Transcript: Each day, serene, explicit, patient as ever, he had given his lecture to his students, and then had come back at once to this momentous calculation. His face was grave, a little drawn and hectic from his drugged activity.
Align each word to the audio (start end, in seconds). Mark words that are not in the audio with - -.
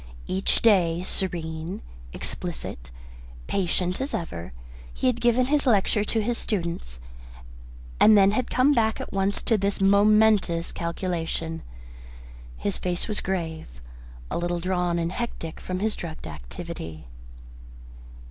Each 0.25 0.63
day, 0.63 1.03
serene, 1.03 1.83
explicit, 2.11 2.89
patient 3.45 4.01
as 4.01 4.15
ever, 4.15 4.51
he 4.91 5.05
had 5.05 5.21
given 5.21 5.45
his 5.45 5.67
lecture 5.67 6.03
to 6.03 6.23
his 6.23 6.39
students, 6.39 6.99
and 7.99 8.17
then 8.17 8.31
had 8.31 8.49
come 8.49 8.73
back 8.73 8.99
at 8.99 9.13
once 9.13 9.43
to 9.43 9.59
this 9.59 9.79
momentous 9.79 10.71
calculation. 10.71 11.61
His 12.57 12.79
face 12.79 13.07
was 13.07 13.21
grave, 13.21 13.67
a 14.31 14.39
little 14.39 14.59
drawn 14.59 14.97
and 14.97 15.11
hectic 15.11 15.59
from 15.59 15.77
his 15.77 15.95
drugged 15.95 16.25
activity. 16.25 17.05